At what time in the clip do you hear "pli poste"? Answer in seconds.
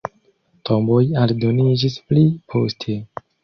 2.09-3.01